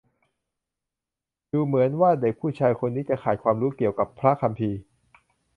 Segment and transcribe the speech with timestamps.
[1.51, 4.79] ดูเหมือนว่าเด็กผู้ชายคนนี้จะขาดความรู้เกี่ยวกับพระคัมภีร์